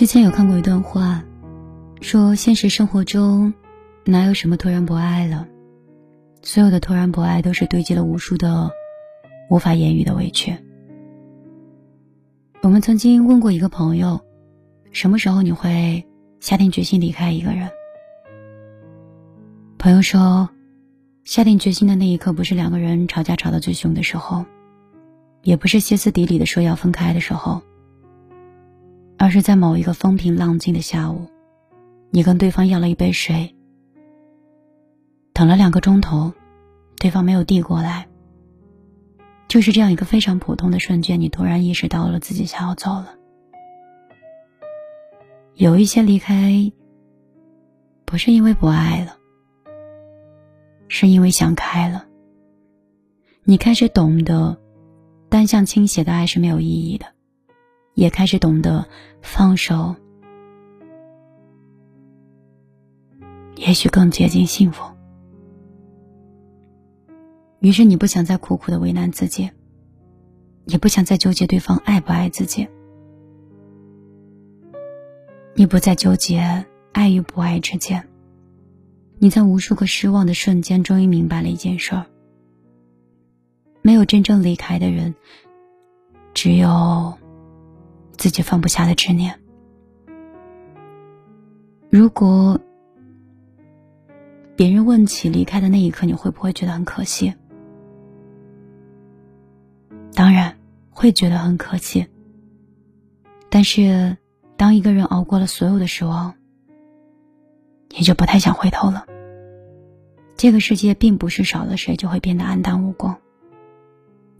[0.00, 1.22] 之前有看过一段话，
[2.00, 3.52] 说现实生活中
[4.06, 5.46] 哪有什么突然不爱了，
[6.40, 8.70] 所有的突然不爱都是堆积了无数的
[9.50, 10.56] 无法言语的委屈。
[12.62, 14.18] 我们曾经问过一个朋友，
[14.90, 16.06] 什么时候你会
[16.40, 17.68] 下定决心离开一个人？
[19.76, 20.48] 朋友说，
[21.24, 24.46] 下定决心的那一刻，不是两个人吵架吵得最凶的时候，
[25.42, 27.60] 也不是歇斯底里的说要分开的时候。
[29.20, 31.26] 而是在某一个风平浪静的下午，
[32.08, 33.54] 你跟对方要了一杯水，
[35.34, 36.32] 等了两个钟头，
[36.96, 38.08] 对方没有递过来。
[39.46, 43.14] 就是这样一个非常普通的瞬间，你突然意识到了自己想要走了。
[45.52, 46.72] 有一些离开，
[48.06, 49.18] 不是因为不爱了，
[50.88, 52.06] 是因为想开了。
[53.44, 54.58] 你开始懂得，
[55.28, 57.04] 单向倾斜的爱是没有意义的。
[58.00, 58.86] 也开始懂得
[59.20, 59.94] 放手，
[63.56, 64.82] 也许更接近幸福。
[67.58, 69.50] 于是你不想再苦苦的为难自己，
[70.64, 72.66] 也不想再纠结对方爱不爱自己，
[75.54, 78.02] 你不再纠结爱与不爱之间。
[79.18, 82.06] 你在无数个失望的瞬间，终于明白了一件事儿：
[83.82, 85.14] 没有真正离开的人，
[86.32, 87.12] 只有。
[88.20, 89.40] 自己放不下的执念。
[91.88, 92.60] 如果
[94.54, 97.32] 别人问起离开的那一刻，你会不会觉得很可惜？
[100.12, 100.58] 当然
[100.90, 102.08] 会觉得很可惜。
[103.48, 104.18] 但是，
[104.58, 106.34] 当一个人熬过了所有的失望，
[107.88, 109.06] 也就不太想回头了。
[110.36, 113.16] 这个世界并不是少了谁就会变得黯淡无光。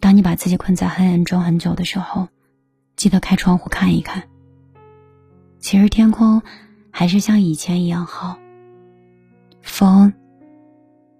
[0.00, 2.26] 当你把自己困在黑暗中很久的时候。
[2.98, 4.24] 记得开窗户看一看。
[5.60, 6.42] 其实天空
[6.90, 8.36] 还是像以前一样好，
[9.62, 10.12] 风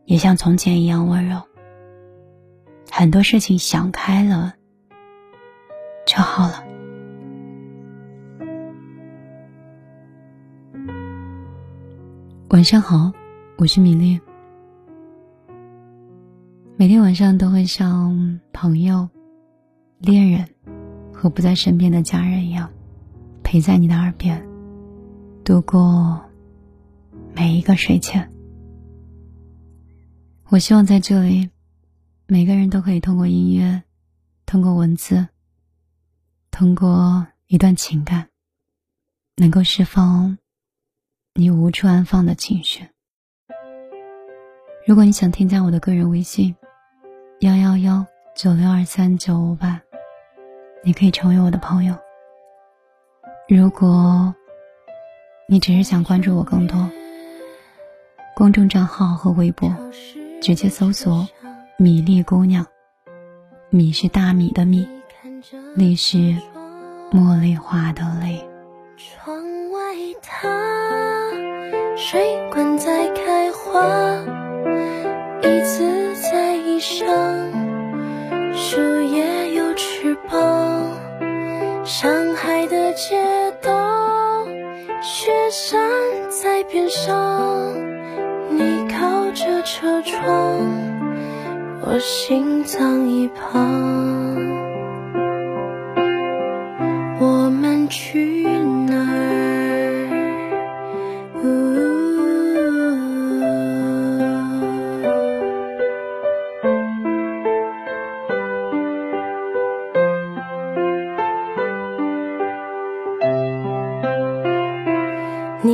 [0.04, 1.40] 也像从前一样温柔。
[2.90, 4.54] 很多事情想开了
[6.04, 6.64] 就好了。
[12.48, 13.12] 晚上好，
[13.56, 14.20] 我是米粒。
[16.76, 19.08] 每天晚上都会像朋友、
[20.00, 20.57] 恋人。
[21.18, 22.70] 和不在身边的家人一样，
[23.42, 24.40] 陪在你的耳边，
[25.42, 26.24] 度过
[27.34, 28.30] 每一个睡前。
[30.48, 31.50] 我希望在这里，
[32.28, 33.82] 每个人都可以通过音乐，
[34.46, 35.26] 通过文字，
[36.52, 38.28] 通过一段情感，
[39.34, 40.38] 能够释放
[41.34, 42.86] 你无处安放的情绪。
[44.86, 46.54] 如果你想添加我的个人微信：
[47.40, 48.06] 幺幺幺
[48.36, 49.82] 九六二三九五八。
[50.84, 51.94] 你可以成为我的朋友。
[53.48, 54.34] 如果
[55.48, 56.88] 你只是想关注我更多，
[58.36, 59.74] 公众账号和微博，
[60.40, 61.28] 直接搜索
[61.78, 62.66] “米粒姑娘”。
[63.70, 64.88] 米是大米的米，
[65.74, 66.16] 粒是
[67.10, 68.44] 茉莉花的粒。
[68.96, 69.36] 窗
[69.70, 69.80] 外
[70.22, 70.48] 它，
[71.96, 73.82] 水管在开花，
[75.42, 77.04] 椅子在衣裳，
[81.88, 83.18] 上海的街
[83.62, 84.44] 道，
[85.00, 85.80] 雪山
[86.28, 87.74] 在边上，
[88.50, 90.20] 你靠着车窗，
[91.80, 94.36] 我心脏一旁，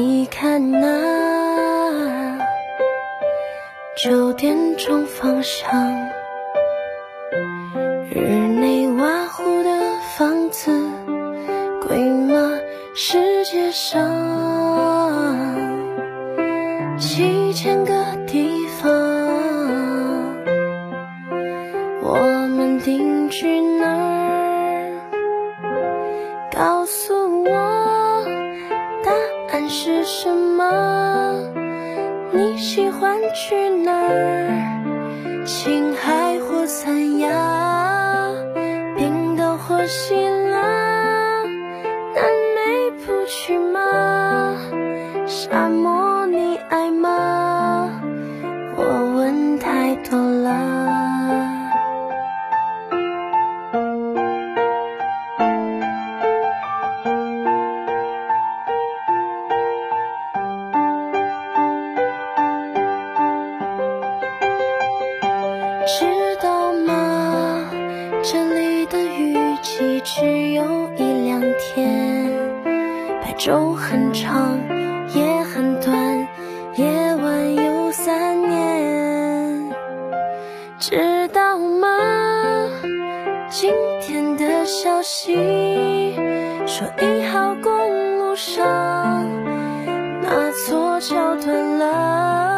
[0.06, 2.38] 你看那
[3.97, 5.72] 九点钟方向，
[8.10, 9.70] 日内瓦湖的
[10.19, 10.70] 房子，
[11.88, 12.50] 贵吗？
[12.94, 14.06] 世界上
[16.99, 17.94] 七千个
[18.26, 18.93] 地方，
[22.02, 25.00] 我们定居哪儿？
[26.52, 27.13] 告诉。
[29.84, 31.52] 是什么？
[32.32, 33.92] 你喜欢去哪？
[35.44, 38.31] 青海或三亚，
[38.96, 40.14] 冰岛或希
[69.76, 72.31] 只有一两天，
[73.21, 74.59] 白昼很长，
[75.15, 76.29] 夜很短，
[76.76, 79.75] 夜晚有三年，
[80.79, 81.88] 知道吗？
[83.50, 86.15] 今天的消息
[86.67, 89.29] 说一号公路上
[90.23, 92.53] 那座桥断了，